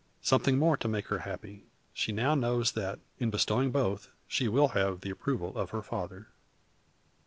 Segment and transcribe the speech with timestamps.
[0.23, 4.09] Something more to make her happy; she now knows that, in the bestowing of both,
[4.27, 6.27] she will have the approval of her father.